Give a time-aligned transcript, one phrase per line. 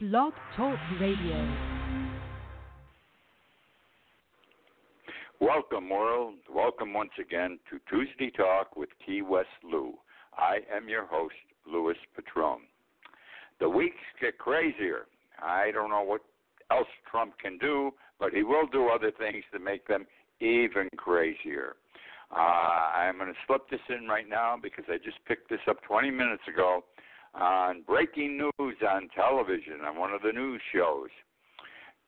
[0.00, 1.56] Blog Talk Radio.
[5.40, 6.34] Welcome, world.
[6.48, 9.94] Welcome once again to Tuesday Talk with Key West Lou.
[10.36, 11.34] I am your host,
[11.66, 12.60] Louis Petrone.
[13.58, 15.06] The weeks get crazier.
[15.42, 16.20] I don't know what
[16.70, 17.90] else Trump can do,
[18.20, 20.06] but he will do other things to make them
[20.38, 21.74] even crazier.
[22.30, 25.82] Uh, I'm going to slip this in right now because I just picked this up
[25.82, 26.84] 20 minutes ago
[27.34, 31.08] on breaking news on television on one of the news shows.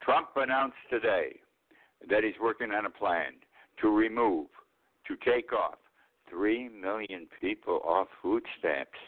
[0.02, 1.40] Trump announced today
[2.08, 3.32] that he's working on a plan
[3.80, 4.46] to remove,
[5.06, 5.78] to take off
[6.30, 8.98] 3 million people off food stamps.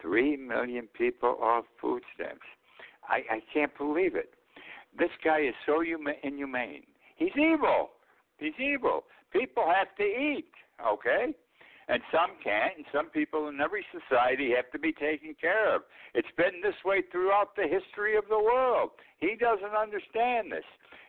[0.00, 2.46] 3 million people off food stamps.
[3.08, 4.34] I, I can't believe it.
[4.98, 6.82] This guy is so inhumane.
[7.16, 7.90] He's evil.
[8.38, 9.04] He's evil.
[9.32, 10.50] People have to eat,
[10.84, 11.34] okay?
[11.92, 15.82] And some can't, and some people in every society have to be taken care of.
[16.14, 18.92] It's been this way throughout the history of the world.
[19.20, 20.64] He doesn't understand this.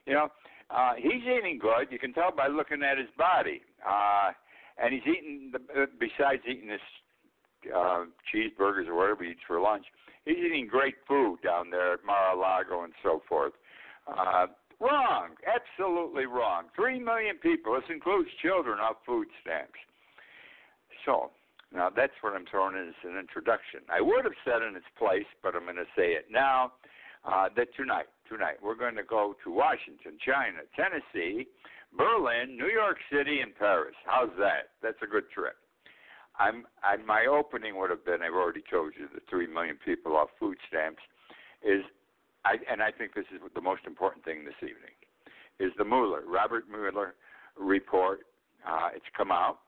[0.05, 0.27] You know,
[0.69, 1.87] uh, he's eating good.
[1.89, 3.61] You can tell by looking at his body.
[3.79, 4.31] Uh,
[4.77, 6.83] and he's eating, the, besides eating this
[7.73, 9.85] uh, cheeseburgers or whatever he eats for lunch,
[10.25, 13.53] he's eating great food down there at Mar-a-Lago and so forth.
[14.05, 14.47] Uh,
[14.81, 16.65] wrong, absolutely wrong.
[16.75, 19.79] Three million people, this includes children, off food stamps.
[21.05, 21.31] So,
[21.73, 23.81] now that's what I'm throwing in as an introduction.
[23.89, 26.73] I would have said in its place, but I'm going to say it now.
[27.25, 31.47] Uh, that tonight, tonight we're going to go to Washington, China, Tennessee,
[31.97, 33.95] Berlin, New York City, and Paris.
[34.05, 34.75] How's that?
[34.81, 35.55] That's a good trip.
[36.37, 40.17] I'm, I, my opening would have been I've already told you the three million people
[40.17, 41.01] off food stamps
[41.63, 41.81] is
[42.43, 44.97] I, and I think this is the most important thing this evening,
[45.59, 47.15] is the Mueller, Robert Mueller
[47.57, 48.21] report.
[48.67, 49.59] Uh, it's come out,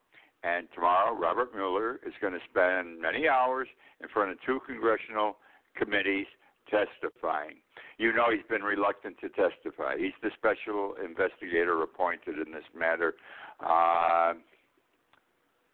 [0.45, 3.67] and tomorrow Robert Mueller is going to spend many hours
[4.01, 5.37] in front of two congressional
[5.75, 6.27] committees
[6.69, 7.55] testifying.
[7.97, 9.97] You know he's been reluctant to testify.
[9.97, 13.15] He's the special investigator appointed in this matter,
[13.59, 14.33] uh,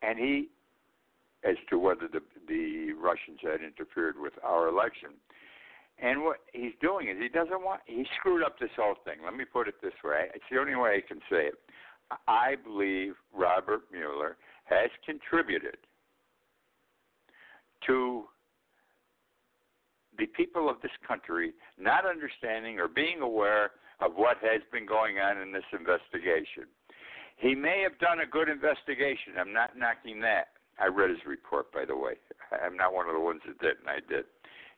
[0.01, 0.49] and he,
[1.43, 5.11] as to whether the the Russians had interfered with our election.
[5.99, 9.17] And what he's doing is he doesn't want he screwed up this whole thing.
[9.23, 10.27] Let me put it this way.
[10.33, 11.55] It's the only way I can say it.
[12.27, 14.37] I believe Robert Mueller
[14.71, 15.77] has contributed
[17.85, 18.23] to
[20.17, 25.19] the people of this country not understanding or being aware of what has been going
[25.19, 26.65] on in this investigation.
[27.37, 29.33] He may have done a good investigation.
[29.39, 30.49] I'm not knocking that.
[30.79, 32.13] I read his report, by the way.
[32.51, 33.87] I'm not one of the ones that didn't.
[33.87, 34.25] I did.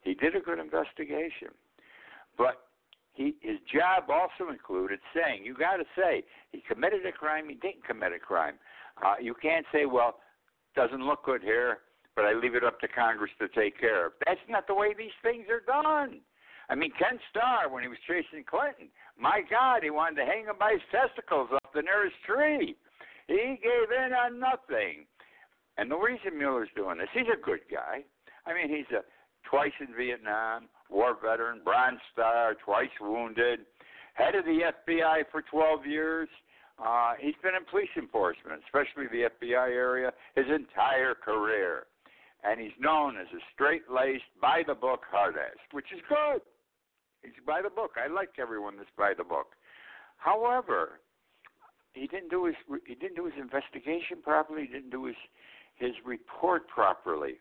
[0.02, 1.56] He did a good investigation,
[2.38, 2.68] but
[3.14, 7.56] he his job also included saying you got to say he committed a crime, he
[7.56, 8.56] didn't commit a crime.
[9.02, 10.16] Uh, you can't say, well,
[10.76, 11.80] doesn't look good here,
[12.16, 14.14] but I leave it up to Congress to take care of.
[14.26, 16.20] That's not the way these things are done.
[16.70, 18.88] I mean, Ken Starr, when he was chasing Clinton,
[19.18, 22.76] my God, he wanted to hang him by his testicles up the nearest tree.
[23.28, 25.06] He gave in on nothing.
[25.78, 28.04] And the reason Mueller's doing this, he's a good guy.
[28.46, 29.02] I mean, he's a
[29.50, 33.62] twice in Vietnam, war veteran, Bronze Star, twice wounded,
[34.14, 36.30] head of the FBI for 12 years.
[36.82, 41.86] Uh, he's been in police enforcement, especially the FBI area, his entire career.
[42.44, 46.42] And he's known as a straight laced, by the book hard ass, which is good.
[47.22, 47.92] He's by the book.
[47.96, 49.56] I like everyone that's by the book.
[50.18, 51.00] However,
[51.94, 54.64] he didn't do his he didn't do his investigation properly.
[54.64, 55.16] He didn't do his
[55.76, 57.36] his report properly.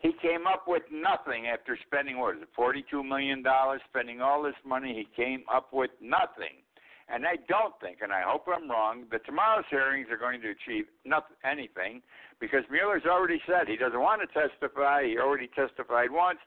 [0.00, 4.42] He came up with nothing after spending what is it, forty-two million dollars, spending all
[4.42, 4.94] this money.
[4.94, 6.62] He came up with nothing,
[7.08, 10.50] and I don't think, and I hope I'm wrong, that tomorrow's hearings are going to
[10.50, 12.02] achieve nothing, anything,
[12.40, 15.04] because Mueller's already said he doesn't want to testify.
[15.04, 16.38] He already testified once,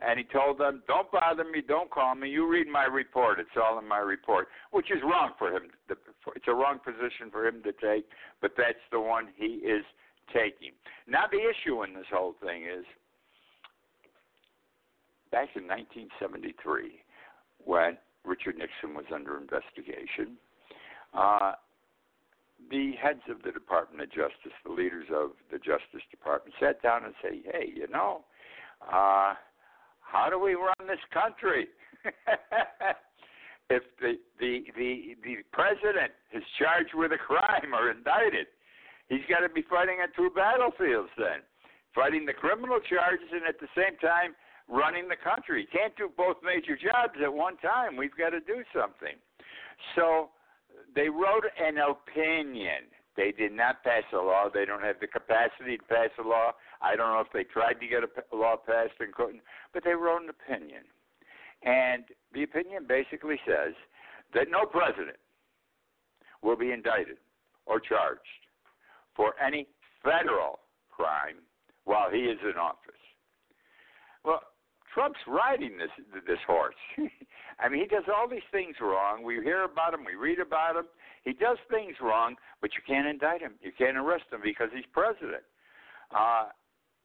[0.00, 2.28] and he told them, "Don't bother me, don't call me.
[2.28, 3.38] You read my report.
[3.40, 5.70] It's all in my report," which is wrong for him.
[5.88, 9.84] It's a wrong position for him to take, but that's the one he is
[10.32, 10.72] taking.
[11.06, 12.84] Now, the issue in this whole thing is
[15.30, 17.02] back in 1973,
[17.58, 20.36] when Richard Nixon was under investigation,
[21.14, 21.52] uh,
[22.70, 27.04] the heads of the Department of Justice, the leaders of the Justice Department, sat down
[27.04, 28.24] and said, "Hey, you know,
[28.82, 29.34] uh,
[30.00, 31.68] how do we run this country?"
[33.70, 38.46] if the, the the the president is charged with a crime or indicted,
[39.08, 41.40] he's got to be fighting on two battlefields then,
[41.94, 44.34] fighting the criminal charges and at the same time
[44.68, 45.66] running the country.
[45.72, 47.96] Can't do both major jobs at one time.
[47.96, 49.16] We've got to do something.
[49.96, 50.30] So
[50.94, 52.92] they wrote an opinion.
[53.16, 54.48] They did not pass a law.
[54.52, 56.52] They don't have the capacity to pass a law.
[56.80, 59.42] I don't know if they tried to get a law passed and couldn't,
[59.74, 60.84] but they wrote an opinion.
[61.64, 63.74] And the opinion basically says
[64.34, 65.16] that no president
[66.42, 67.16] will be indicted
[67.66, 68.20] or charged
[69.16, 69.66] for any
[70.04, 70.60] federal
[70.90, 71.42] crime
[71.84, 72.94] while he is in office.
[74.24, 74.42] Well,
[74.98, 75.94] Trump's riding this
[76.26, 76.74] this horse.
[77.60, 79.22] I mean, he does all these things wrong.
[79.22, 80.86] We hear about him, we read about him.
[81.22, 83.52] He does things wrong, but you can't indict him.
[83.62, 85.46] You can't arrest him because he's president.
[86.10, 86.46] Uh,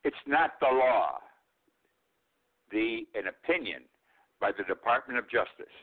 [0.03, 1.19] it's not the law.
[2.71, 3.83] The an opinion
[4.41, 5.77] by the Department of Justice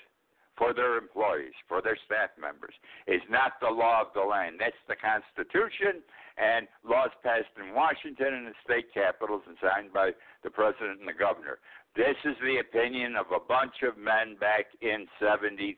[0.56, 2.74] for their employees, for their staff members,
[3.06, 4.56] is not the law of the land.
[4.58, 6.02] That's the Constitution
[6.36, 10.12] and laws passed in Washington and the state capitals and signed by
[10.42, 11.58] the president and the governor.
[11.96, 15.76] This is the opinion of a bunch of men back in 73.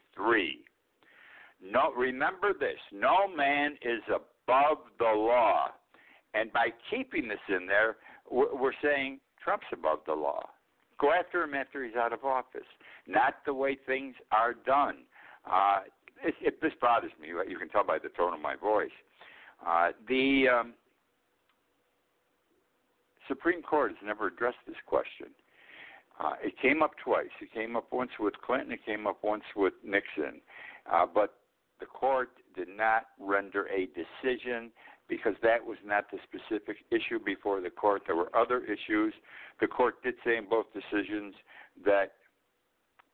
[1.62, 5.68] No, remember this no man is above the law.
[6.34, 7.96] And by keeping this in there,
[8.30, 10.48] we're saying Trump's above the law.
[11.02, 12.68] Go after him after he's out of office,
[13.08, 14.98] not the way things are done.
[15.44, 15.80] Uh,
[16.22, 17.28] it, it, this bothers me.
[17.28, 18.92] You can tell by the tone of my voice.
[19.66, 20.74] Uh, the um,
[23.26, 25.26] Supreme Court has never addressed this question.
[26.20, 27.34] Uh, it came up twice.
[27.40, 28.70] It came up once with Clinton.
[28.70, 30.40] It came up once with Nixon.
[30.90, 31.34] Uh, but
[31.80, 34.70] the court did not render a decision
[35.12, 38.00] because that was not the specific issue before the court.
[38.06, 39.12] There were other issues.
[39.60, 41.34] The court did say in both decisions
[41.84, 42.12] that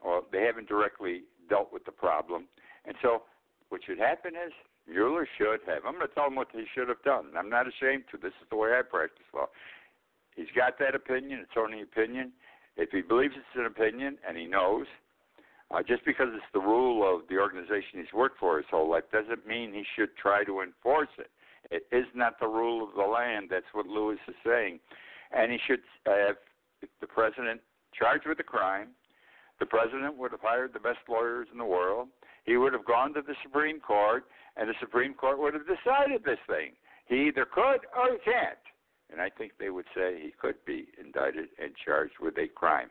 [0.04, 2.46] well, they haven't directly dealt with the problem.
[2.84, 3.22] And so
[3.70, 4.52] what should happen is
[4.88, 5.82] Mueller should have.
[5.84, 7.32] I'm going to tell him what he should have done.
[7.36, 8.16] I'm not ashamed to.
[8.16, 9.46] This is the way I practice law.
[10.36, 11.40] He's got that opinion.
[11.42, 12.30] It's only opinion.
[12.76, 14.86] If he believes it's an opinion and he knows,
[15.72, 19.02] uh, just because it's the rule of the organization he's worked for his whole life
[19.10, 21.30] doesn't mean he should try to enforce it.
[21.70, 23.48] It is not the rule of the land.
[23.50, 24.80] That's what Louis is saying.
[25.32, 26.36] And he should uh, have
[27.00, 27.60] the president
[27.92, 28.88] charged with a crime.
[29.60, 32.08] The president would have hired the best lawyers in the world.
[32.44, 34.24] He would have gone to the Supreme Court,
[34.56, 36.72] and the Supreme Court would have decided this thing.
[37.06, 38.58] He either could or he can't.
[39.10, 42.88] And I think they would say he could be indicted and charged with a crime.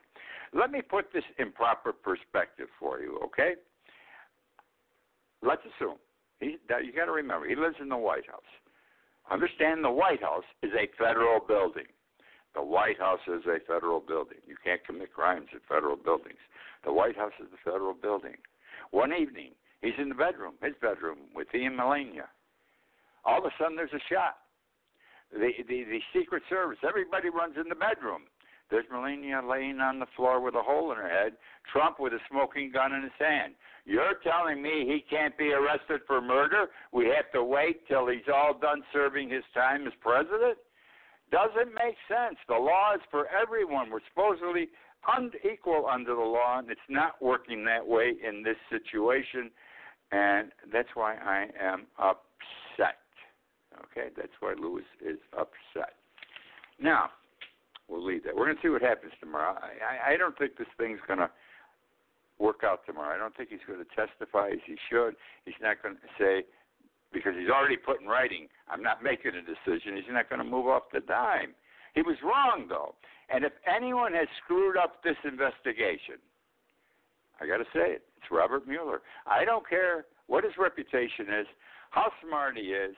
[0.54, 3.54] Let me put this in proper perspective for you, okay?
[5.42, 5.98] Let's assume
[6.40, 8.52] he, you got to remember he lives in the White House.
[9.30, 11.88] Understand the White House is a federal building.
[12.56, 14.38] The White House is a federal building.
[14.48, 16.40] You can't commit crimes in federal buildings.
[16.86, 18.36] The White House is the federal building.
[18.92, 19.52] One evening,
[19.82, 22.30] he's in the bedroom, his bedroom, with and Melania.
[23.26, 24.38] All of a sudden, there's a shot.
[25.32, 28.24] The, the the Secret Service, everybody runs in the bedroom.
[28.70, 31.34] There's Melania laying on the floor with a hole in her head,
[31.72, 33.54] Trump with a smoking gun in his hand.
[33.88, 36.66] You're telling me he can't be arrested for murder?
[36.92, 40.58] We have to wait till he's all done serving his time as president?
[41.32, 42.36] Doesn't make sense.
[42.50, 43.90] The law is for everyone.
[43.90, 44.68] We're supposedly
[45.08, 49.52] unequal under the law, and it's not working that way in this situation.
[50.12, 53.00] And that's why I am upset.
[53.84, 55.94] Okay, that's why Louis is upset.
[56.78, 57.12] Now,
[57.88, 58.36] we'll leave that.
[58.36, 59.56] We're going to see what happens tomorrow.
[59.62, 61.30] I, I, I don't think this thing's going to
[62.40, 63.16] work out tomorrow.
[63.16, 65.16] I don't think he's going to testify as he should.
[65.46, 66.46] He's not going to say,
[67.12, 69.96] because he's already put in writing, I'm not making a decision.
[69.96, 71.56] He's not going to move off the dime.
[71.96, 72.96] He was wrong, though.
[73.30, 76.22] And if anyone has screwed up this investigation,
[77.42, 79.02] I got to say it, it's Robert Mueller.
[79.26, 81.48] I don't care what his reputation is,
[81.92, 82.96] how smart he is,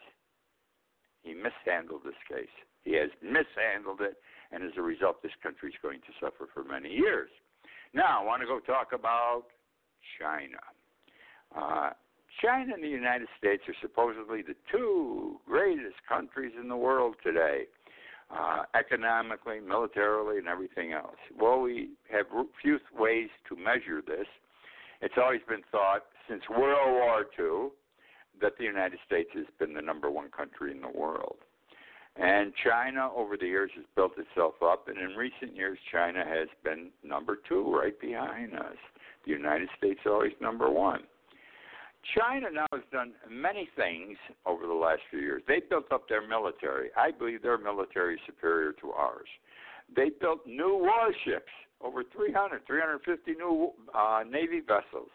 [1.23, 2.51] he mishandled this case.
[2.83, 4.17] He has mishandled it,
[4.51, 7.29] and as a result, this country is going to suffer for many years.
[7.93, 9.45] Now, I want to go talk about
[10.19, 10.59] China.
[11.55, 11.89] Uh,
[12.41, 17.63] China and the United States are supposedly the two greatest countries in the world today,
[18.31, 21.17] uh, economically, militarily, and everything else.
[21.37, 22.27] Well, we have
[22.61, 24.27] few ways to measure this.
[25.01, 27.69] It's always been thought since World War II
[28.41, 31.37] that the United States has been the number one country in the world.
[32.19, 36.49] And China, over the years, has built itself up, and in recent years, China has
[36.65, 38.75] been number two, right behind us.
[39.25, 41.01] The United States always number one.
[42.17, 45.43] China now has done many things over the last few years.
[45.47, 46.89] They built up their military.
[46.97, 49.27] I believe their military is superior to ours.
[49.95, 55.09] They built new warships, over 300, 350 new uh, Navy vessels.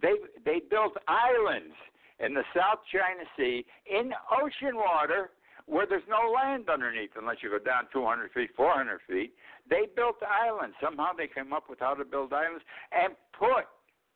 [0.00, 1.74] They they built islands
[2.20, 5.30] in the South China Sea in ocean water
[5.66, 9.32] where there's no land underneath unless you go down 200 feet, 400 feet.
[9.68, 10.76] They built islands.
[10.82, 13.64] Somehow they came up with how to build islands and put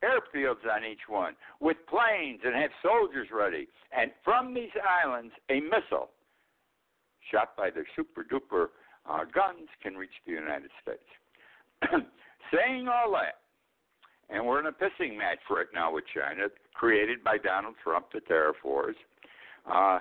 [0.04, 3.66] airfields on each one with planes and have soldiers ready.
[3.96, 4.70] And from these
[5.04, 6.10] islands, a missile
[7.30, 8.68] shot by their super duper
[9.08, 11.08] uh, guns can reach the United States.
[12.52, 13.40] Saying all that,
[14.30, 18.20] and we're in a pissing match right now with China, created by Donald Trump, the
[18.20, 18.96] tariff wars.
[19.70, 19.98] Uh,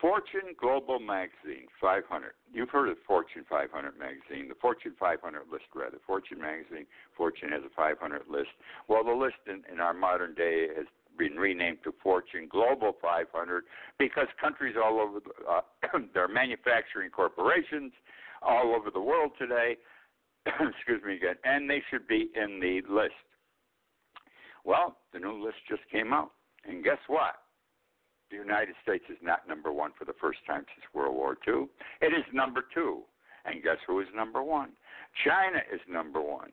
[0.00, 2.32] Fortune Global Magazine 500.
[2.52, 5.98] You've heard of Fortune 500 magazine, the Fortune 500 list, rather.
[6.06, 6.86] Fortune magazine,
[7.16, 8.50] Fortune has a 500 list.
[8.86, 10.86] Well, the list in, in our modern day has
[11.18, 13.64] been renamed to Fortune Global 500
[13.98, 17.92] because countries all over, the, uh, they're manufacturing corporations
[18.40, 19.76] all over the world today.
[20.46, 23.18] excuse me again, and they should be in the list.
[24.64, 26.30] Well, the new list just came out,
[26.64, 27.34] and guess what?
[28.30, 31.66] The United States is not number one for the first time since World War II.
[32.00, 33.02] It is number two.
[33.44, 34.70] And guess who is number one?
[35.24, 36.50] China is number one.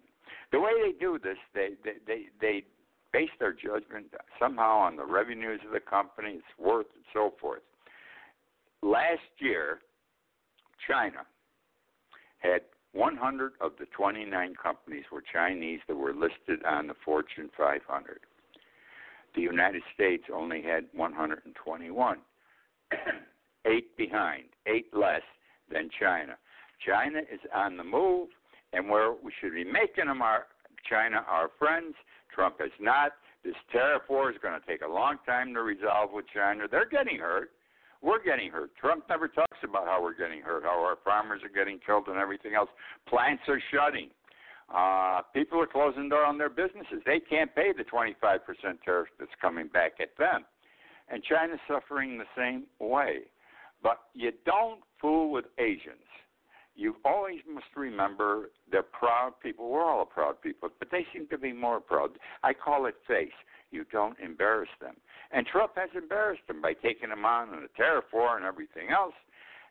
[0.51, 2.63] The way they do this, they they they, they
[3.11, 4.07] base their judgment
[4.39, 7.61] somehow on the revenues of the company, its worth, and so forth.
[8.81, 9.79] Last year,
[10.87, 11.25] China
[12.39, 12.61] had
[12.93, 18.19] 100 of the 29 companies were Chinese that were listed on the Fortune 500.
[19.35, 22.17] The United States only had 121,
[23.65, 25.21] eight behind, eight less
[25.71, 26.37] than China.
[26.85, 28.29] China is on the move,
[28.73, 30.45] and where we should be making them our
[30.89, 31.95] China our friends.
[32.33, 33.13] Trump has not.
[33.43, 36.65] This tariff war is going to take a long time to resolve with China.
[36.69, 37.51] They're getting hurt.
[38.01, 38.71] We're getting hurt.
[38.79, 42.17] Trump never talks about how we're getting hurt, how our farmers are getting killed, and
[42.17, 42.69] everything else.
[43.07, 44.09] Plants are shutting.
[44.73, 47.01] Uh, people are closing down on their businesses.
[47.05, 48.39] They can't pay the 25%
[48.83, 50.45] tariff that's coming back at them.
[51.09, 53.21] And China's suffering the same way.
[53.83, 56.09] But you don't fool with Asians.
[56.75, 59.69] You always must remember they're proud people.
[59.69, 62.11] We're all proud people, but they seem to be more proud.
[62.43, 63.29] I call it face.
[63.71, 64.95] You don't embarrass them.
[65.31, 68.89] And Trump has embarrassed them by taking them on in the tariff war and everything
[68.89, 69.13] else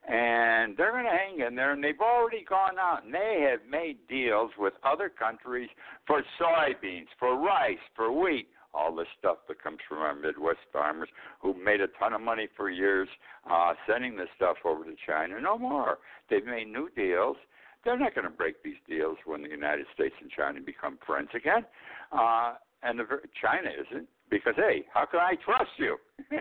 [0.09, 1.73] and they're going to hang in there.
[1.73, 5.69] And they've already gone out and they have made deals with other countries
[6.07, 11.09] for soybeans, for rice, for wheat, all this stuff that comes from our Midwest farmers
[11.41, 13.09] who made a ton of money for years
[13.51, 15.41] uh, sending this stuff over to China.
[15.41, 15.99] No more.
[16.29, 17.37] They've made new deals.
[17.85, 21.29] They're not going to break these deals when the United States and China become friends
[21.35, 21.65] again.
[22.13, 23.05] Uh, and the,
[23.41, 25.97] China isn't because hey, how can I trust you?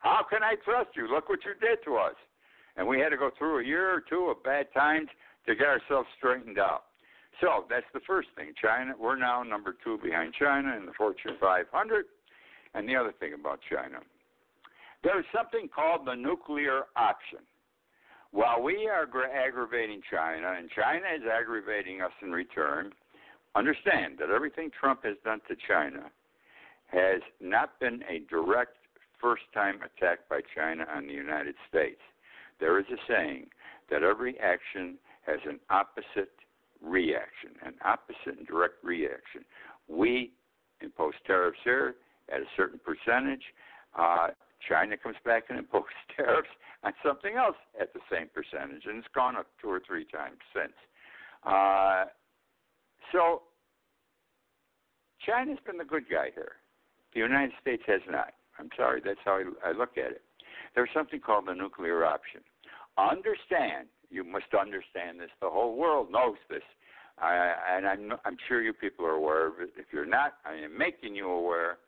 [0.00, 1.08] how can I trust you?
[1.12, 2.14] Look what you did to us
[2.78, 5.08] and we had to go through a year or two of bad times
[5.46, 6.84] to get ourselves straightened out.
[7.40, 8.52] So that's the first thing.
[8.60, 12.06] China, we're now number two behind China in the Fortune 500.
[12.74, 13.98] And the other thing about China,
[15.02, 17.40] there's something called the nuclear option.
[18.30, 22.92] While we are aggravating China, and China is aggravating us in return,
[23.56, 26.10] understand that everything Trump has done to China
[26.88, 28.76] has not been a direct
[29.20, 32.00] first time attack by China on the United States
[32.60, 33.46] there is a saying
[33.90, 36.32] that every action has an opposite
[36.82, 39.44] reaction, an opposite and direct reaction.
[39.88, 40.32] We
[40.80, 41.96] impose tariffs here
[42.32, 43.42] at a certain percentage.
[43.98, 44.28] Uh,
[44.68, 46.48] China comes back and imposes tariffs
[46.82, 50.38] on something else at the same percentage, and it's gone up two or three times
[50.54, 50.74] since.
[51.44, 52.04] Uh,
[53.12, 53.42] so
[55.24, 56.52] China's been the good guy here.
[57.14, 58.34] The United States has not.
[58.58, 60.22] I'm sorry, that's how I, I look at it.
[60.78, 62.40] There's something called the nuclear option.
[62.96, 65.30] Understand, you must understand this.
[65.40, 66.62] The whole world knows this.
[67.20, 69.70] I, and I'm, I'm sure you people are aware of it.
[69.76, 71.78] If you're not, I am making you aware.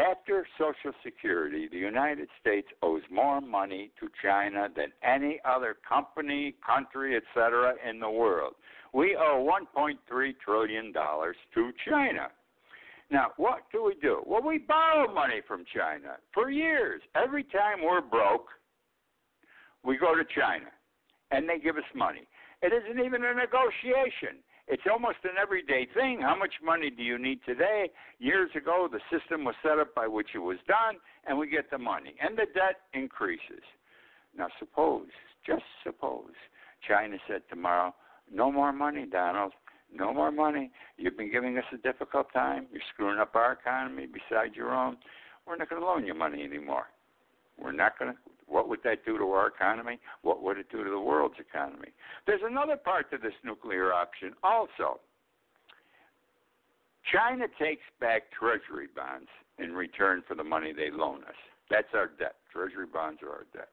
[0.00, 6.56] After Social Security, the United States owes more money to China than any other company,
[6.66, 7.74] country, etc.
[7.88, 8.54] in the world.
[8.92, 12.30] We owe 1.3 trillion dollars to China.
[13.12, 14.22] Now, what do we do?
[14.26, 17.02] Well, we borrow money from China for years.
[17.14, 18.46] Every time we're broke,
[19.84, 20.70] we go to China
[21.30, 22.26] and they give us money.
[22.62, 24.40] It isn't even a negotiation.
[24.66, 26.20] It's almost an everyday thing.
[26.22, 27.90] How much money do you need today?
[28.18, 31.70] Years ago, the system was set up by which it was done, and we get
[31.70, 33.64] the money, and the debt increases.
[34.38, 35.08] Now, suppose,
[35.44, 36.32] just suppose,
[36.88, 37.94] China said tomorrow,
[38.32, 39.52] no more money, Donald.
[39.94, 40.70] No more money.
[40.96, 42.66] You've been giving us a difficult time.
[42.72, 44.96] You're screwing up our economy besides your own.
[45.46, 46.86] We're not going to loan you money anymore.
[47.58, 48.18] We're not going to.
[48.46, 49.98] What would that do to our economy?
[50.22, 51.88] What would it do to the world's economy?
[52.26, 55.00] There's another part to this nuclear option also.
[57.10, 61.34] China takes back treasury bonds in return for the money they loan us.
[61.70, 62.36] That's our debt.
[62.52, 63.68] Treasury bonds are our debt.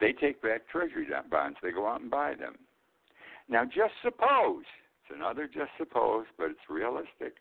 [0.00, 1.58] They take back treasury bonds.
[1.62, 2.54] They go out and buy them.
[3.48, 4.64] Now, just suppose
[5.08, 7.36] it's another just suppose, but it's realistic.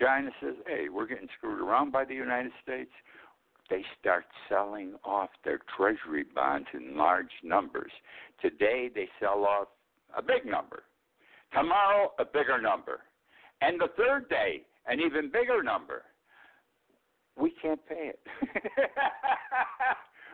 [0.00, 2.90] China says, hey, we're getting screwed around by the United States.
[3.70, 7.92] They start selling off their treasury bonds in large numbers.
[8.40, 9.68] Today, they sell off
[10.16, 10.84] a big number.
[11.52, 13.00] Tomorrow, a bigger number.
[13.60, 16.02] And the third day, an even bigger number.
[17.38, 18.20] We can't pay it.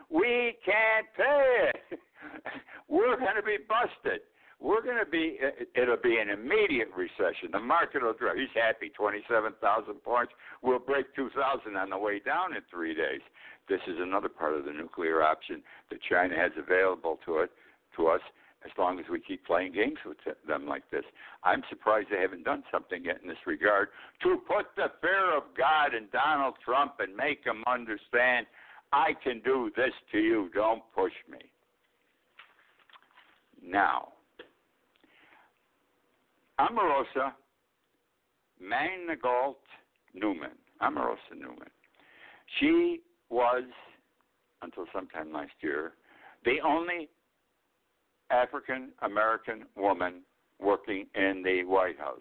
[0.09, 1.99] we can't pay it.
[2.87, 4.21] We're going to be busted.
[4.61, 5.39] We're going to be,
[5.75, 7.49] it'll be an immediate recession.
[7.51, 8.35] The market will drop.
[8.35, 9.57] He's happy, 27,000
[10.03, 10.33] points.
[10.61, 13.21] We'll break 2,000 on the way down in three days.
[13.67, 17.49] This is another part of the nuclear option that China has available to it,
[17.97, 18.21] to us
[18.63, 21.03] as long as we keep playing games with them like this.
[21.43, 23.87] I'm surprised they haven't done something yet in this regard
[24.21, 28.45] to put the fear of God in Donald Trump and make him understand
[28.93, 30.51] I can do this to you.
[30.53, 31.39] Don't push me.
[33.63, 34.09] Now,
[36.61, 37.33] Omarosa
[38.61, 39.55] Manigault
[40.13, 40.51] Newman.
[40.81, 41.69] Omarosa Newman.
[42.59, 42.99] She
[43.29, 43.63] was,
[44.61, 45.93] until sometime last year,
[46.45, 47.09] the only
[48.29, 50.21] African American woman
[50.59, 52.19] working in the White House.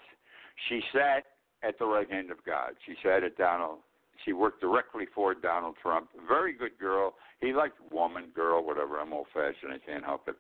[0.69, 1.25] She sat
[1.63, 2.71] at the right hand of God.
[2.87, 3.79] She sat at Donald.
[4.25, 6.09] She worked directly for Donald Trump.
[6.29, 7.15] Very good girl.
[7.41, 8.99] He liked woman, girl, whatever.
[8.99, 9.73] I'm old fashioned.
[9.73, 10.37] I can't help it.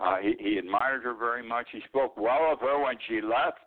[0.00, 1.66] Uh, he, he admired her very much.
[1.72, 3.58] He spoke well of her when she left.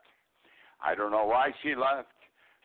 [0.83, 2.09] I don't know why she left.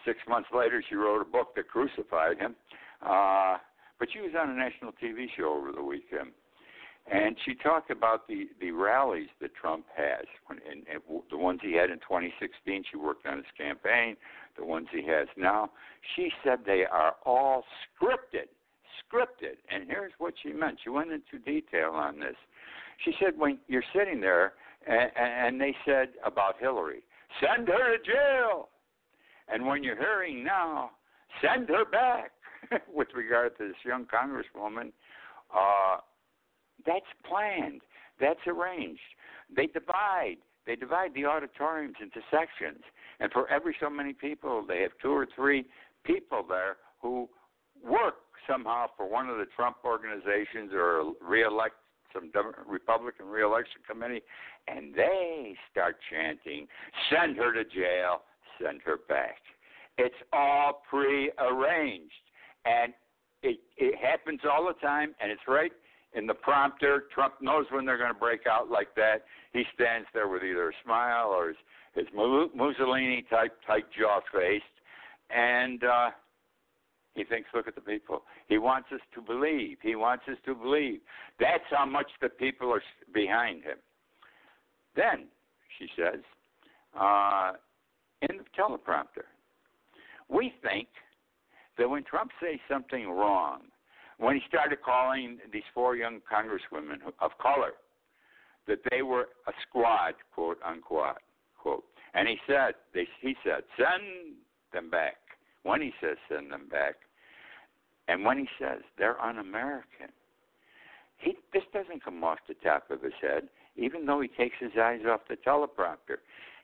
[0.05, 2.57] Six months later, she wrote a book that crucified him.
[3.01, 3.59] Uh,
[3.99, 6.33] but she was on a national TV show over the weekend
[7.11, 11.61] and she talked about the the rallies that Trump has, when, and, and the ones
[11.63, 12.85] he had in 2016.
[12.91, 14.17] She worked on his campaign.
[14.57, 15.71] The ones he has now.
[16.15, 18.49] She said they are all scripted,
[19.03, 19.57] scripted.
[19.71, 20.79] And here's what she meant.
[20.85, 22.37] She went into detail on this.
[23.05, 24.55] She said when you're sitting there,
[24.87, 27.03] and, and they said about Hillary,
[27.41, 28.69] send her to jail.
[29.49, 30.91] And when you're hearing now,
[31.41, 32.33] send her back.
[32.93, 34.93] with regard to this young congresswoman.
[35.55, 35.99] Uh,
[36.87, 37.83] that's planned.
[38.21, 39.01] That's arranged.
[39.55, 40.37] They divide.
[40.67, 42.83] They divide the auditoriums into sections,
[43.19, 45.65] and for every so many people, they have two or three
[46.05, 47.29] people there who
[47.85, 48.15] work
[48.49, 51.75] somehow for one of the Trump organizations or reelect
[52.13, 52.31] some
[52.69, 54.23] Republican reelection committee,
[54.69, 56.69] and they start chanting,
[57.11, 58.23] "Send her to jail,
[58.61, 59.39] send her back."
[59.99, 62.13] It's all prearranged,
[62.65, 62.95] and
[63.43, 65.73] it it happens all the time, and it's right
[66.15, 67.05] in the prompter.
[67.15, 69.25] Trump knows when they're going to break out like that.
[69.53, 71.57] He stands there with either a smile or his,
[71.95, 74.65] his Mussolini type tight jaw faced,
[75.31, 76.11] and uh,
[77.15, 78.23] he thinks, look at the people.
[78.49, 79.79] He wants us to believe.
[79.83, 81.01] He wants us to believe.
[81.39, 83.77] That's how much the people are behind him.
[84.97, 85.27] Then,
[85.79, 86.21] she says,
[86.99, 87.53] uh,
[88.23, 89.27] in the teleprompter,
[90.29, 90.89] we think
[91.79, 93.63] that when Trump says something wrong,
[94.19, 97.73] when he started calling these four young congresswomen of color
[98.69, 101.17] that they were a squad, quote unquote,
[101.59, 101.85] quote.
[102.15, 104.37] And he said, they, he said, send
[104.73, 105.17] them back.
[105.63, 106.97] When he says send them back,
[108.09, 110.09] and when he says they're un-American,
[111.19, 114.73] he this doesn't come off the top of his head, even though he takes his
[114.81, 116.19] eyes off the teleprompter.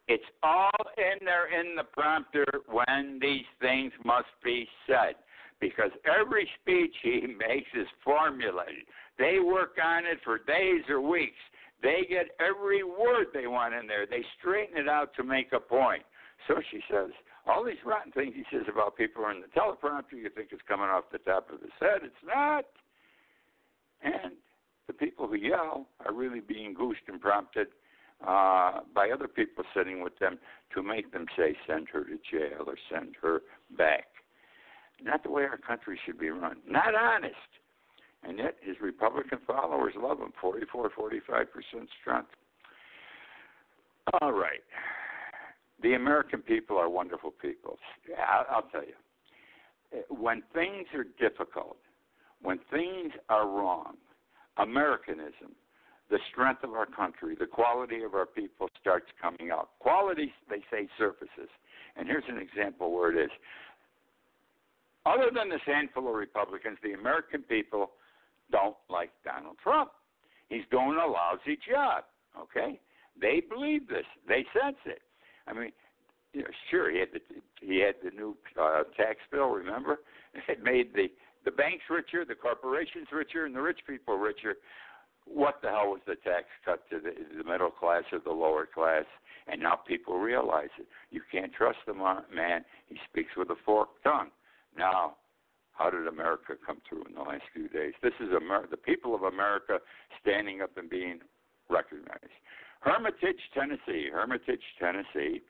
[0.08, 5.14] It's all in there in the prompter when these things must be said
[5.60, 8.86] because every speech he makes is formulated.
[9.18, 11.38] They work on it for days or weeks.
[11.82, 14.06] They get every word they want in there.
[14.06, 16.02] They straighten it out to make a point.
[16.46, 17.10] So she says,
[17.48, 20.12] all these rotten things he says about people are in the teleprompter.
[20.12, 22.00] You think it's coming off the top of his head.
[22.04, 22.64] It's not.
[24.02, 24.34] And
[24.86, 27.68] the people who yell are really being goosed and prompted
[28.26, 30.38] uh, by other people sitting with them
[30.74, 33.40] to make them say, send her to jail or send her
[33.76, 34.06] back.
[35.02, 36.56] Not the way our country should be run.
[36.68, 37.34] Not honest.
[38.24, 41.46] And yet his Republican followers love him 44, 45%
[42.00, 42.30] strength.
[44.20, 44.62] All right.
[45.82, 47.78] The American people are wonderful people.
[48.50, 50.02] I'll, tell you.
[50.08, 51.76] When things are difficult,
[52.42, 53.96] when things are wrong,
[54.56, 55.54] Americanism,
[56.10, 59.70] the strength of our country, the quality of our people starts coming out.
[59.78, 61.50] Quality, they say, surfaces.
[61.96, 63.30] And here's an example where it is.
[65.06, 67.92] Other than this handful of Republicans, the American people
[68.50, 69.90] don't like Donald Trump.
[70.48, 72.04] He's doing a lousy job.
[72.38, 72.80] Okay,
[73.20, 74.06] they believe this.
[74.26, 75.02] They sense it.
[75.48, 75.72] I mean,
[76.32, 77.20] you know, sure he had the
[77.60, 79.48] he had the new uh, tax bill.
[79.48, 79.98] Remember,
[80.48, 81.08] it made the
[81.44, 84.56] the banks richer, the corporations richer, and the rich people richer.
[85.24, 88.66] What the hell was the tax cut to the, the middle class or the lower
[88.66, 89.04] class?
[89.46, 90.86] And now people realize it.
[91.10, 92.64] You can't trust the man.
[92.86, 94.28] He speaks with a forked tongue.
[94.76, 95.16] Now,
[95.72, 97.92] how did America come through in the last few days?
[98.02, 99.78] This is Amer- the people of America
[100.20, 101.20] standing up and being
[101.70, 102.34] recognized.
[102.80, 104.08] Hermitage, Tennessee.
[104.12, 105.42] Hermitage, Tennessee.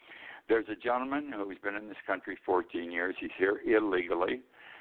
[0.48, 3.14] There's a gentleman who's been in this country 14 years.
[3.20, 4.40] He's here illegally.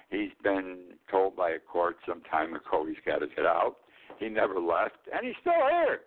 [0.09, 3.75] He's been told by a court some time ago he's got to get out.
[4.19, 5.99] He never left, and he's still here.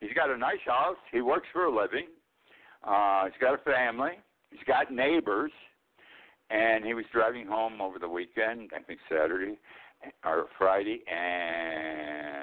[0.00, 0.96] He's got a nice house.
[1.10, 2.06] He works for a living.
[2.84, 4.12] Uh, he's got a family.
[4.50, 5.50] He's got neighbors.
[6.50, 9.58] And he was driving home over the weekend, I think Saturday
[10.24, 12.33] or Friday, and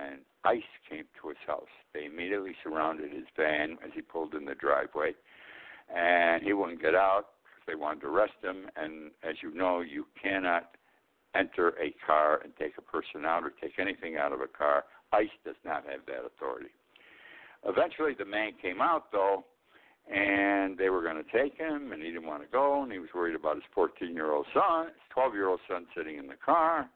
[0.44, 1.70] ICE came to his house.
[1.94, 5.14] They immediately surrounded his van as he pulled in the driveway,
[5.96, 8.66] and he wouldn't get out because they wanted to arrest him.
[8.76, 10.76] And as you know, you cannot
[11.36, 14.86] enter a car and take a person out or take anything out of a car.
[15.14, 16.72] ICE does not have that authority.
[17.66, 19.46] Eventually, the man came out though,
[20.12, 22.98] and they were going to take him, and he didn't want to go, and he
[22.98, 26.90] was worried about his 14-year-old son, his 12-year-old son sitting in the car.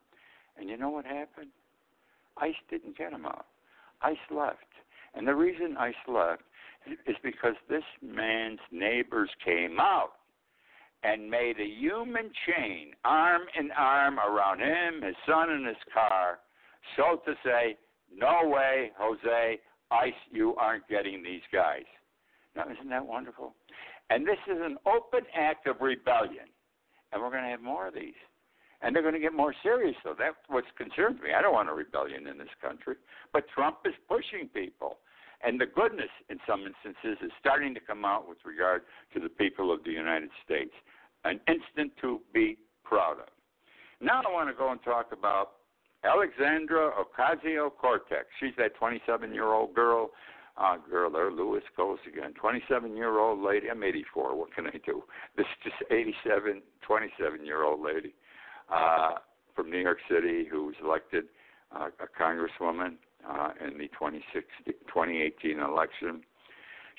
[0.57, 1.51] And you know what happened?
[2.37, 3.45] ICE didn't get him out.
[4.01, 4.59] ICE left.
[5.13, 6.43] And the reason ICE left
[7.07, 10.11] is because this man's neighbors came out
[11.03, 16.39] and made a human chain, arm in arm, around him, his son, and his car,
[16.95, 17.77] so to say,
[18.13, 19.59] no way, Jose,
[19.91, 21.83] ICE, you aren't getting these guys.
[22.55, 23.53] Now, isn't that wonderful?
[24.09, 26.47] And this is an open act of rebellion.
[27.11, 28.13] And we're going to have more of these.
[28.81, 30.15] And they're going to get more serious, though.
[30.17, 31.29] That's what concerns me.
[31.37, 32.95] I don't want a rebellion in this country.
[33.33, 34.97] But Trump is pushing people.
[35.43, 38.83] And the goodness, in some instances, is starting to come out with regard
[39.13, 40.71] to the people of the United States.
[41.23, 43.29] An instant to be proud of.
[44.01, 45.53] Now I want to go and talk about
[46.03, 48.25] Alexandra Ocasio Cortez.
[48.39, 50.11] She's that 27 year old girl
[50.57, 52.33] uh, girl there, Louis goes again.
[52.39, 53.69] 27 year old lady.
[53.69, 54.37] I'm 84.
[54.37, 55.03] What can I do?
[55.35, 58.13] This is just 87, 27 year old lady
[58.71, 59.11] uh,
[59.55, 61.25] from New York City who was elected
[61.75, 62.95] uh, a congresswoman
[63.27, 66.21] uh, in the 2018 election.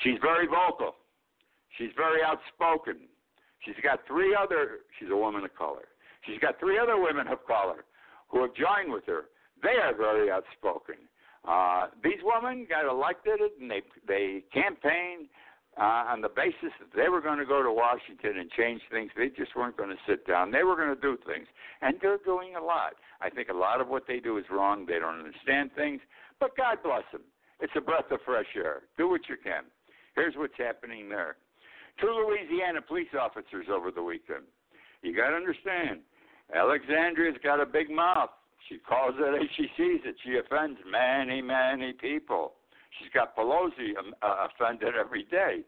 [0.02, 0.94] She's very vocal.
[1.78, 3.08] She's very outspoken.
[3.64, 4.80] She's got three other.
[4.98, 5.88] She's a woman of color.
[6.26, 7.84] She's got three other women of color
[8.28, 9.26] who have joined with her.
[9.62, 10.96] They are very outspoken.
[11.46, 15.28] Uh, these women got elected and they they campaigned
[15.78, 19.10] uh, on the basis that they were going to go to Washington and change things.
[19.16, 20.50] They just weren't going to sit down.
[20.50, 21.46] They were going to do things,
[21.82, 22.94] and they're doing a lot.
[23.20, 24.86] I think a lot of what they do is wrong.
[24.86, 26.00] They don't understand things,
[26.40, 27.22] but God bless them.
[27.60, 28.82] It's a breath of fresh air.
[28.96, 29.64] Do what you can.
[30.14, 31.36] Here's what's happening there.
[32.00, 34.44] Two Louisiana police officers over the weekend.
[35.02, 36.00] You got to understand,
[36.54, 38.30] Alexandria's got a big mouth.
[38.68, 40.16] She calls it as she sees it.
[40.24, 42.52] She offends many, many people.
[42.98, 45.60] She's got Pelosi um, uh, offended every day.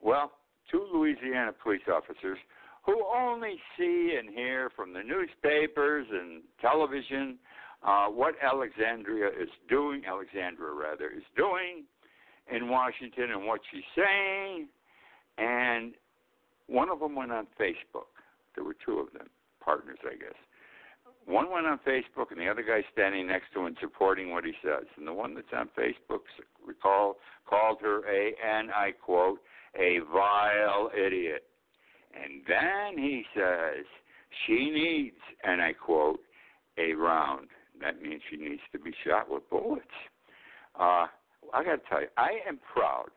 [0.00, 0.32] Well,
[0.70, 2.38] two Louisiana police officers
[2.84, 7.38] who only see and hear from the newspapers and television
[7.84, 11.84] uh, what Alexandria is doing, Alexandra rather, is doing
[12.50, 14.68] in Washington and what she's saying.
[15.38, 15.94] And
[16.68, 18.10] one of them went on Facebook.
[18.54, 19.28] There were two of them,
[19.60, 20.34] partners, I guess.
[21.26, 24.52] One went on Facebook, and the other guy standing next to him supporting what he
[24.62, 24.86] says.
[24.96, 26.20] And the one that's on Facebook
[26.64, 27.16] recall
[27.48, 29.40] called her a, and I quote,
[29.76, 31.44] a vile idiot.
[32.14, 33.84] And then he says
[34.46, 36.20] she needs, and I quote,
[36.78, 37.48] a round.
[37.80, 39.84] That means she needs to be shot with bullets.
[40.78, 41.06] Uh,
[41.52, 43.08] I got to tell you, I am proud.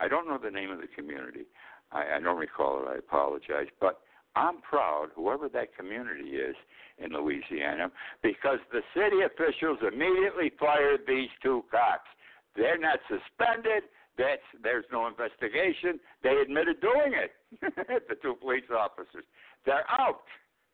[0.00, 1.44] I don't know the name of the community.
[1.92, 2.88] I, I don't recall it.
[2.90, 4.00] I apologize, but
[4.36, 6.54] I'm proud, whoever that community is
[6.98, 7.90] in Louisiana,
[8.22, 12.08] because the city officials immediately fired these two cops.
[12.54, 13.84] They're not suspended.
[14.18, 15.98] That's there's no investigation.
[16.22, 17.32] They admitted doing it.
[18.08, 19.24] the two police officers.
[19.64, 20.22] They're out.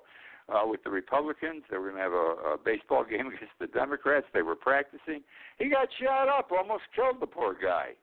[0.50, 1.64] uh, with the Republicans.
[1.70, 4.26] They were going to have a, a baseball game against the Democrats.
[4.34, 5.22] They were practicing.
[5.60, 7.94] He got shot up, almost killed the poor guy.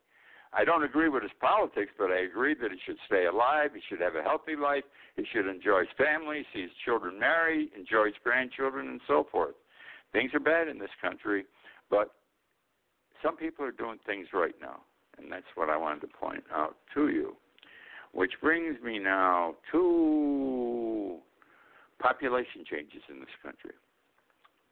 [0.57, 3.71] I don't agree with his politics, but I agree that he should stay alive.
[3.75, 4.85] He should have a healthy life.
[5.17, 9.57] He should enjoy his family, see his children marry, enjoy his grandchildren, and so forth.
[10.13, 11.45] Things are bad in this country,
[11.91, 12.15] but
[13.25, 14.83] some people are doing things right now,
[15.19, 17.37] and that's what I wanted to point out to you.
[18.13, 21.17] Which brings me now to
[21.99, 23.73] population changes in this country.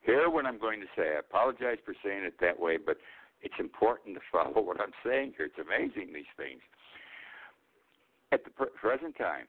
[0.02, 1.14] Hear what I'm going to say.
[1.16, 2.98] I apologize for saying it that way, but
[3.40, 5.46] it's important to follow what I'm saying here.
[5.46, 6.60] It's amazing, these things.
[8.32, 9.46] At the present time,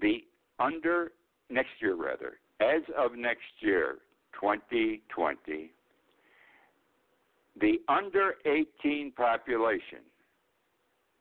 [0.00, 0.24] the
[0.58, 1.12] under,
[1.50, 3.98] next year rather, as of next year,
[4.40, 5.70] 2020,
[7.60, 10.00] the under 18 population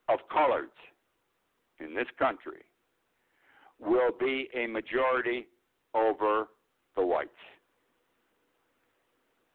[0.10, 0.70] of coloreds
[1.80, 2.64] in this country
[3.80, 5.48] will be a majority
[5.94, 6.48] over
[6.96, 7.30] the whites.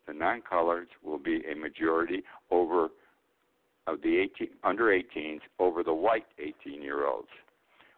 [0.06, 2.88] The non-coloreds will be a majority over
[3.86, 7.28] of the 18 under 18s over the white 18-year-olds,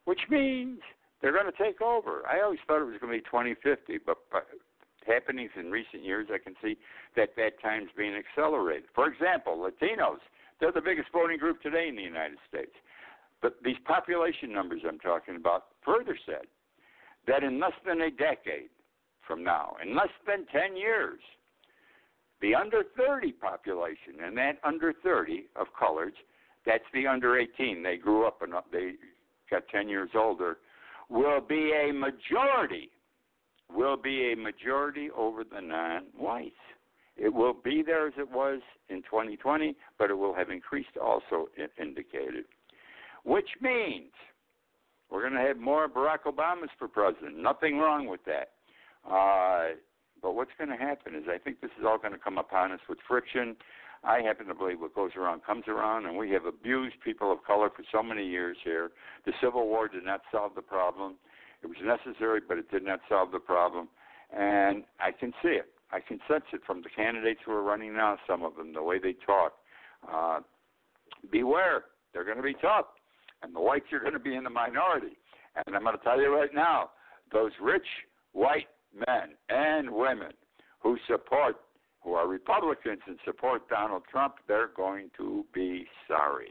[0.05, 0.81] which means
[1.21, 2.23] they're going to take over.
[2.31, 4.47] I always thought it was going to be 2050, but, but
[5.09, 6.77] happenings in recent years, I can see
[7.17, 8.85] that that time's being accelerated.
[8.95, 10.21] For example, Latinos,
[10.61, 12.73] they're the biggest voting group today in the United States.
[13.41, 16.47] But these population numbers I'm talking about further said
[17.27, 18.71] that in less than a decade
[19.27, 21.21] from now, in less than 10 years,
[22.41, 26.19] the under 30 population, and that under 30 of coloreds,
[26.67, 28.93] that's the under 18, they grew up and they
[29.51, 30.59] got 10 years older,
[31.09, 32.91] will be a majority
[33.73, 36.55] will be a majority over the non whites.
[37.17, 41.49] It will be there as it was in 2020, but it will have increased also,
[41.81, 42.45] indicated.
[43.25, 44.13] Which means
[45.11, 47.37] we're going to have more Barack Obamas for president.
[47.39, 48.51] Nothing wrong with that.
[49.09, 49.75] Uh,
[50.23, 52.73] but what's going to happen is I think this is all going to come upon
[52.73, 53.57] us with friction.
[54.05, 57.43] I happen to believe what goes around comes around, and we have abused people of
[57.45, 58.91] color for so many years here.
[59.27, 61.15] The Civil War did not solve the problem.
[61.63, 63.89] It was necessary, but it did not solve the problem.
[64.37, 65.71] And I can see it.
[65.91, 68.83] I can sense it from the candidates who are running now, some of them, the
[68.83, 69.55] way they talk.
[70.11, 70.41] Uh,
[71.33, 72.87] beware, they're going to be tough,
[73.43, 75.17] and the whites are going to be in the minority.
[75.57, 76.91] And I'm going to tell you right now,
[77.33, 77.87] those rich
[78.33, 80.33] white men and women
[80.81, 81.57] who support,
[82.03, 86.49] who are Republicans and support Donald Trump, they're going to be sorry.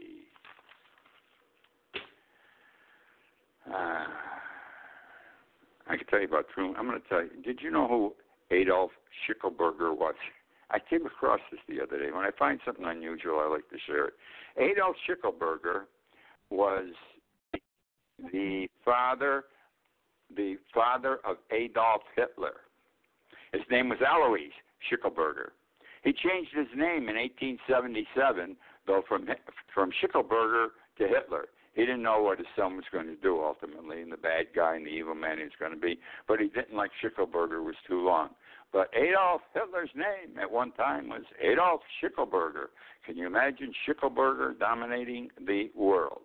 [3.72, 4.04] Uh,
[5.88, 6.76] I can tell you about Truman.
[6.78, 7.30] I'm going to tell you.
[7.42, 8.14] Did you know who
[8.54, 8.90] Adolf
[9.26, 10.14] Schicklberger was?
[10.70, 12.10] I came across this the other day.
[12.12, 14.14] When I find something unusual, I like to share it.
[14.58, 15.84] Adolf Schicklberger
[16.50, 16.88] was
[18.32, 19.44] the father,
[20.36, 22.60] the father of Adolf Hitler.
[23.52, 24.52] His name was Alois
[24.90, 25.50] Schicklberger.
[26.04, 29.26] He changed his name in 1877, though from
[29.74, 31.46] from Schicklberger to Hitler.
[31.78, 34.74] He didn't know what his son was going to do ultimately, and the bad guy
[34.74, 36.00] and the evil man he was going to be.
[36.26, 38.30] But he didn't like Schickelberger was too long.
[38.72, 42.66] But Adolf Hitler's name at one time was Adolf Schickelberger.
[43.06, 46.22] Can you imagine Schickelberger dominating the world?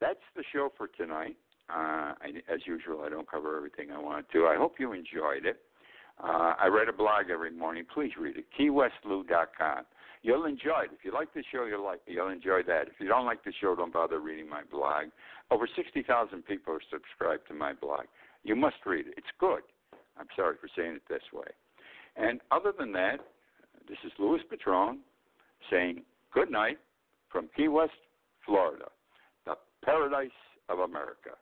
[0.00, 1.36] That's the show for tonight.
[1.68, 4.46] Uh, I, as usual, I don't cover everything I want to.
[4.46, 5.60] I hope you enjoyed it.
[6.22, 7.84] Uh, I write a blog every morning.
[7.92, 8.46] Please read it.
[8.58, 9.84] KeyWestLou.com.
[10.24, 10.90] You'll enjoy it.
[10.98, 12.88] If you like the show, you'll like you'll enjoy that.
[12.88, 15.12] If you don't like the show, don't bother reading my blog.
[15.50, 18.06] Over sixty thousand people are subscribed to my blog.
[18.42, 19.14] You must read it.
[19.18, 19.60] It's good.
[20.18, 21.48] I'm sorry for saying it this way.
[22.16, 23.18] And other than that,
[23.86, 25.00] this is Louis Petrone
[25.70, 26.78] saying good night
[27.30, 27.92] from Key West,
[28.46, 28.86] Florida,
[29.44, 30.30] the paradise
[30.70, 31.36] of America.